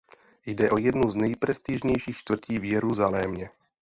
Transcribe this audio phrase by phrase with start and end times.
[0.45, 3.49] Jde o jednu z nejprestižnějších čtvrtí v Jeruzalémě.